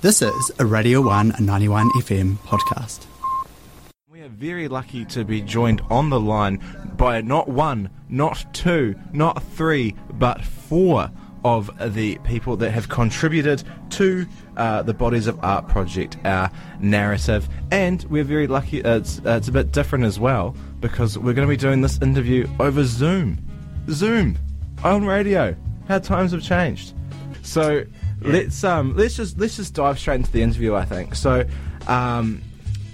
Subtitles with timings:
[0.00, 3.06] This is a Radio 1 91 FM podcast.
[4.08, 6.62] We are very lucky to be joined on the line
[6.96, 11.10] by not one, not two, not three, but four
[11.44, 14.24] of the people that have contributed to
[14.56, 17.48] uh, the Bodies of Art project, our narrative.
[17.72, 21.34] And we're very lucky, uh, it's, uh, it's a bit different as well because we're
[21.34, 23.38] going to be doing this interview over Zoom.
[23.90, 24.38] Zoom
[24.84, 25.56] on radio.
[25.88, 26.94] How times have changed.
[27.42, 27.84] So
[28.22, 30.74] let's um let's just let's just dive straight into the interview.
[30.74, 31.44] I think so.
[31.86, 32.42] Um,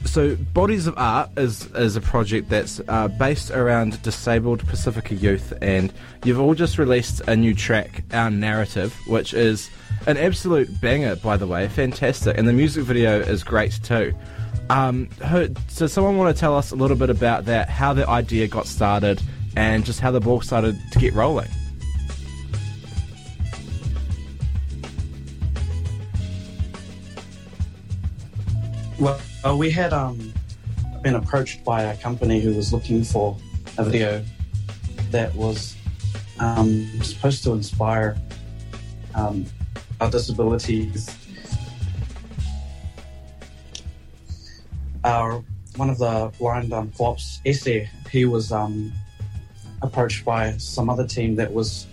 [0.04, 5.52] so Bodies of Art is is a project that's uh, based around disabled Pacifica youth,
[5.62, 5.92] and
[6.24, 9.70] you've all just released a new track, Our Narrative, which is
[10.06, 14.14] an absolute banger, by the way, fantastic, and the music video is great too.
[14.70, 15.08] Um,
[15.68, 18.66] so someone want to tell us a little bit about that, how the idea got
[18.66, 19.22] started,
[19.56, 21.48] and just how the ball started to get rolling.
[29.00, 30.32] Well, uh, we had um,
[31.02, 33.36] been approached by a company who was looking for
[33.76, 34.24] a video
[35.10, 35.74] that was
[36.38, 38.16] um, supposed to inspire
[39.16, 39.46] um,
[40.00, 41.10] our disabilities.
[45.02, 45.42] Our
[45.74, 46.92] one of the blind um,
[47.44, 48.92] Esse, he was um,
[49.82, 51.88] approached by some other team that was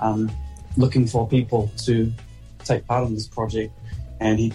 [0.00, 0.30] um,
[0.76, 2.12] looking for people to
[2.64, 3.76] take part in this project,
[4.20, 4.52] and he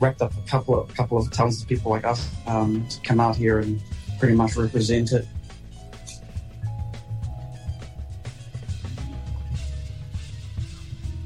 [0.00, 3.36] wrapped up a couple of couple of talented people like us um, to come out
[3.36, 3.80] here and
[4.18, 5.26] pretty much represent it.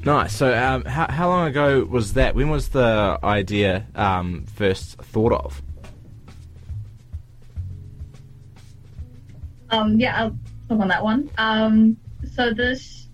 [0.03, 0.35] Nice.
[0.35, 2.35] So, um, how, how long ago was that?
[2.35, 5.63] When was the idea um, first thought of?
[9.71, 10.37] Um, yeah, I'll
[10.69, 11.31] talk on that one.
[11.39, 11.97] Um,
[12.35, 13.07] so this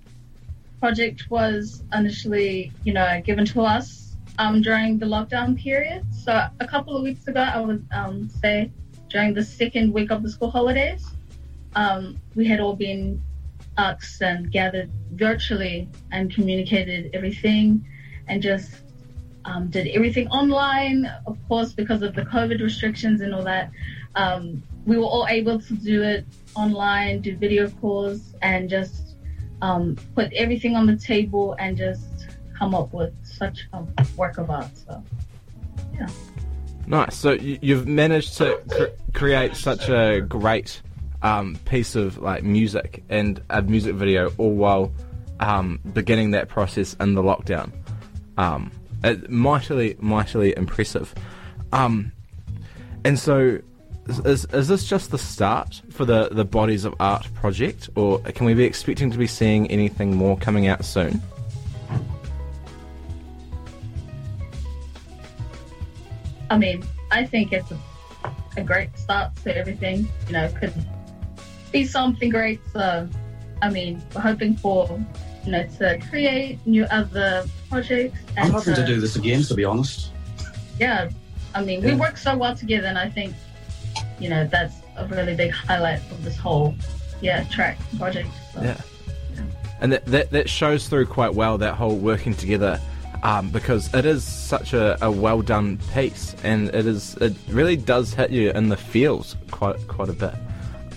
[0.81, 4.00] project was initially, you know, given to us
[4.37, 6.05] um, during the lockdown period.
[6.13, 8.71] So a couple of weeks ago, I would um, say
[9.09, 11.05] during the second week of the school holidays,
[11.75, 13.21] um, we had all been
[13.77, 17.85] asked and gathered virtually and communicated everything
[18.27, 18.71] and just
[19.45, 23.71] um, did everything online, of course, because of the COVID restrictions and all that.
[24.15, 26.25] Um, we were all able to do it
[26.55, 29.15] online, do video calls, and just
[29.61, 32.27] um, put everything on the table and just
[32.57, 34.69] come up with such a work of art.
[34.85, 35.03] So,
[35.93, 36.07] yeah.
[36.85, 37.15] Nice.
[37.15, 40.81] So you- you've managed to cr- create such a great
[41.23, 44.91] um, piece of like music and a music video, all while
[45.39, 47.71] um, beginning that process in the lockdown.
[48.37, 48.71] Um,
[49.29, 51.13] mightily, mightily impressive.
[51.71, 52.11] Um,
[53.03, 53.59] and so,
[54.25, 58.45] is, is this just the start for the the Bodies of Art project, or can
[58.45, 61.21] we be expecting to be seeing anything more coming out soon?
[66.51, 67.79] I mean, I think it's a,
[68.57, 70.05] a great start to everything.
[70.27, 70.73] You know, could
[71.71, 72.59] be something great.
[72.73, 73.07] So,
[73.61, 74.99] I mean, we're hoping for
[75.45, 78.19] you know to create new other projects.
[78.35, 80.11] I'm and hoping to do this again, to be honest.
[80.77, 81.09] Yeah,
[81.55, 81.95] I mean, we Yeah.
[81.95, 83.33] work so well together, and I think
[84.19, 86.75] you know that's a really big highlight of this whole
[87.21, 88.27] yeah track project.
[88.53, 88.61] So.
[88.61, 88.81] Yeah.
[89.79, 92.79] And that, that, that shows through quite well that whole working together
[93.23, 97.75] um, because it is such a, a well done piece and it is it really
[97.75, 100.33] does hit you in the feels quite quite a bit.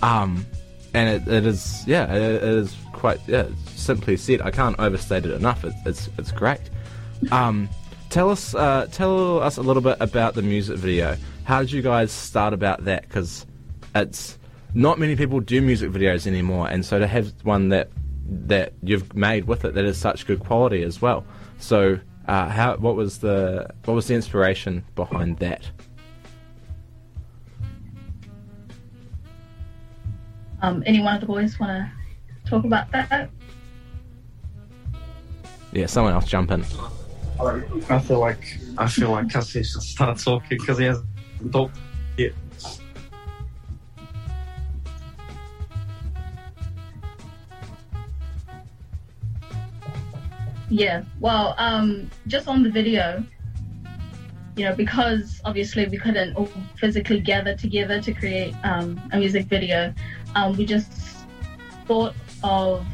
[0.01, 0.45] Um,
[0.93, 5.25] and it, it is yeah it, it is quite yeah simply said I can't overstate
[5.25, 5.63] it enough.
[5.63, 6.61] It, it's it's great.
[7.31, 7.69] Um,
[8.09, 11.17] tell us uh, tell us a little bit about the music video.
[11.43, 13.03] How did you guys start about that?
[13.03, 13.45] Because
[13.93, 14.37] it's
[14.73, 17.89] not many people do music videos anymore, and so to have one that
[18.27, 21.23] that you've made with it that is such good quality as well.
[21.59, 25.69] So, uh, how what was the what was the inspiration behind that?
[30.61, 33.29] Um, any one of the boys want to talk about that?
[35.71, 36.63] Yeah, someone else jump in.
[37.89, 41.07] I feel like I feel like Kasi should start talking because he hasn't
[41.51, 41.77] talked
[42.17, 42.33] yet.
[50.75, 51.03] Yeah.
[51.21, 53.23] Well, um, just on the video,
[54.57, 59.45] you know, because obviously we couldn't all physically gather together to create um, a music
[59.45, 59.93] video,
[60.35, 60.91] um, we just
[61.87, 62.13] thought
[62.43, 62.85] of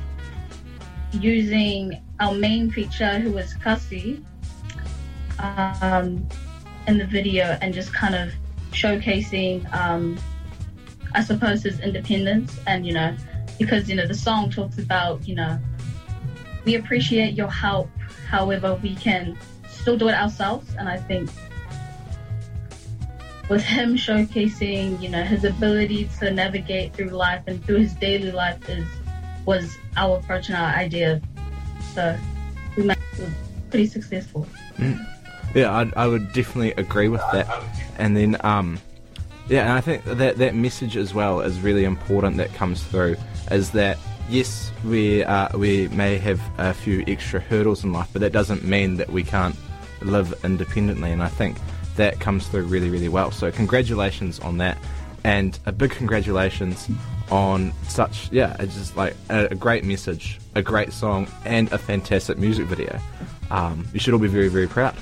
[1.14, 4.24] using our main feature, who was Kasi,
[5.40, 6.28] um,
[6.86, 8.32] in the video and just kind of
[8.74, 10.20] showcasing, um,
[11.16, 13.18] I suppose, his independence and, you know,
[13.58, 15.58] because, you know, the song talks about, you know,
[16.66, 17.90] we appreciate your help.
[18.30, 19.38] However, we can
[19.70, 20.74] still do it ourselves.
[20.78, 21.30] And I think
[23.50, 28.32] with him showcasing, you know, his ability to navigate through life and through his daily
[28.32, 28.88] life is
[29.46, 31.22] was our approach and our idea.
[31.94, 32.18] So
[32.78, 32.98] we made
[33.70, 34.48] pretty successful.
[35.54, 37.48] Yeah, I, I would definitely agree with that.
[37.98, 38.80] And then, um,
[39.50, 43.18] yeah, and I think that that message as well is really important that comes through
[43.50, 43.98] is that
[44.30, 48.64] yes, we uh, we may have a few extra hurdles in life, but that doesn't
[48.64, 49.56] mean that we can't
[50.02, 51.12] live independently.
[51.12, 51.58] And I think
[51.96, 53.32] that comes through really, really well.
[53.32, 54.78] So congratulations on that,
[55.24, 56.90] and a big congratulations
[57.30, 61.78] on such yeah, it's just like a, a great message, a great song, and a
[61.78, 63.00] fantastic music video.
[63.50, 64.96] Um, you should all be very, very proud.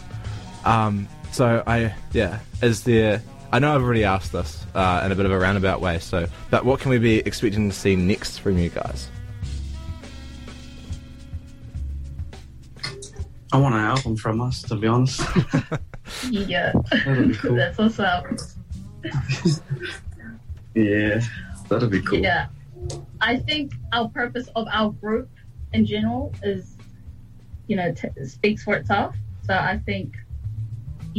[0.65, 3.21] Um, so I yeah, is there?
[3.51, 5.97] I know I've already asked this uh, in a bit of a roundabout way.
[5.99, 9.09] So, but what can we be expecting to see next from you guys?
[13.51, 15.21] I want an album from us, to be honest.
[16.31, 16.73] Yeah,
[17.05, 17.55] That'd be cool.
[17.55, 18.25] that's what's up.
[20.73, 21.21] yeah,
[21.69, 22.17] that'd be cool.
[22.17, 22.47] Yeah.
[23.21, 25.29] I think our purpose of our group
[25.71, 26.75] in general is,
[27.67, 29.15] you know, t- speaks for itself.
[29.45, 30.15] So I think,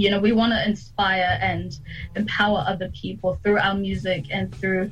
[0.00, 1.78] you know, we want to inspire and
[2.16, 4.90] empower other people through our music and through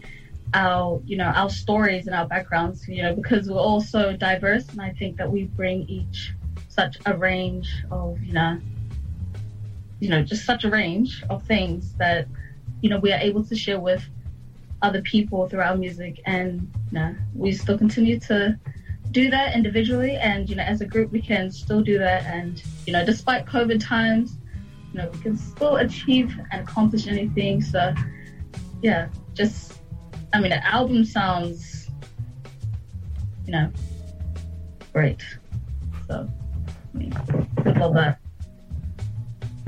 [0.52, 4.69] our, you know, our stories and our backgrounds, you know, because we're all so diverse.
[4.69, 6.34] And I think that we bring each
[6.69, 8.60] such a range of, you know,
[9.99, 12.28] you know, just such a range of things that,
[12.82, 14.05] you know, we are able to share with
[14.82, 18.58] other people through our music and you know, we still continue to
[19.10, 22.62] do that individually and you know as a group we can still do that and
[22.87, 24.37] you know despite covid times
[24.93, 27.94] you know we can still achieve and accomplish anything so
[28.82, 29.81] yeah just
[30.32, 31.90] i mean the album sounds
[33.46, 33.70] you know
[34.93, 35.23] great
[36.06, 36.29] so
[36.94, 37.12] I mean,
[37.64, 38.19] would love that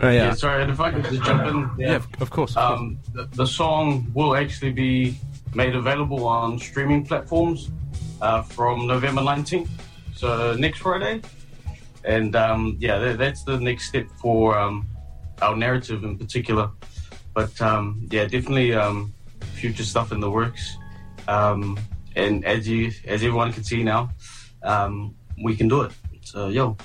[0.03, 1.71] Oh Yeah, yeah, sorry, and if I could just jump in.
[1.79, 2.57] yeah, of, of course.
[2.57, 2.57] of course.
[2.57, 5.19] Um, the, the song will actually be
[5.55, 7.71] made available on streaming platforms
[8.23, 9.69] uh, from November 19th,
[10.15, 11.21] so next Friday.
[12.05, 14.89] And um, yeah, that, that's the next step for um,
[15.43, 16.71] our narrative in particular.
[17.35, 19.13] But um, yeah, definitely um,
[19.55, 20.77] future stuff in the works.
[21.29, 21.79] Um,
[22.17, 24.11] and as you, as everyone can see now,
[24.63, 25.93] um, we can do it.
[26.23, 26.77] So yo,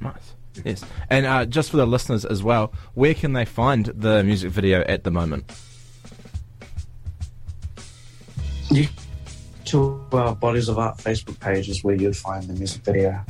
[0.00, 0.34] Nice.
[0.64, 4.50] Yes, and uh, just for the listeners as well, where can they find the music
[4.50, 5.52] video at the moment?
[8.70, 8.88] You
[9.66, 13.24] to our Bodies of Art Facebook page is where you'd find the music video.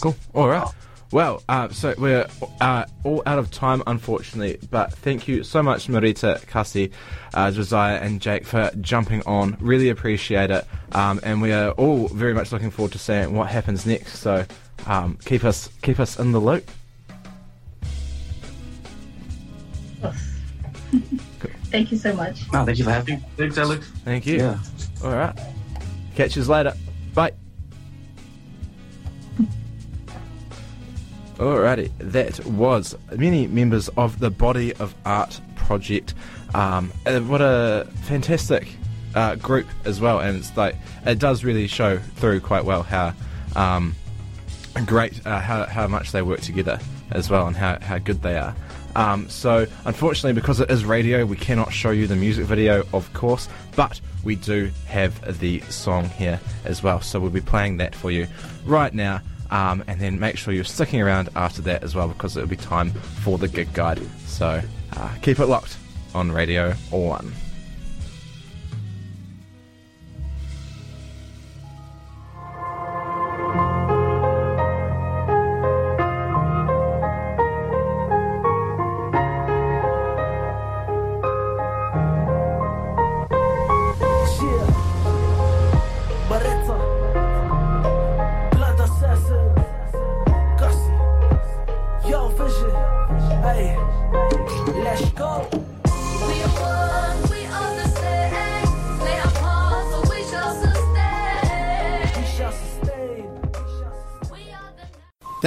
[0.00, 0.16] Cool.
[0.34, 0.66] All right.
[1.10, 2.26] Well, uh, so we're
[2.60, 4.58] uh, all out of time, unfortunately.
[4.70, 6.90] But thank you so much, Marita, Kasi,
[7.32, 9.56] uh, Josiah, and Jake for jumping on.
[9.58, 10.66] Really appreciate it.
[10.92, 14.18] Um, and we are all very much looking forward to seeing what happens next.
[14.18, 14.44] So
[14.86, 16.70] um, keep us keep us in the loop.
[21.70, 23.24] thank you so much No, thank you for having me.
[23.36, 23.90] thanks, Alex.
[24.04, 24.38] Thank you.
[24.38, 24.58] Yeah.
[25.02, 25.38] All right.
[26.14, 26.74] Catch you later.
[27.14, 27.32] Bye.
[31.38, 36.14] Alrighty, that was many members of the Body of Art project.
[36.52, 38.66] Um, what a fantastic
[39.14, 40.74] uh, group as well, and it's like
[41.06, 43.14] it does really show through quite well how
[43.54, 43.94] um,
[44.84, 46.80] great uh, how, how much they work together
[47.12, 48.56] as well, and how, how good they are.
[48.96, 53.12] Um, so, unfortunately, because it is radio, we cannot show you the music video, of
[53.12, 57.00] course, but we do have the song here as well.
[57.00, 58.26] So, we'll be playing that for you
[58.64, 59.20] right now.
[59.50, 62.56] Um, and then make sure you're sticking around after that as well because it'll be
[62.56, 64.00] time for the gig guide.
[64.26, 64.60] So,
[64.94, 65.78] uh, keep it locked
[66.14, 67.32] on Radio 1.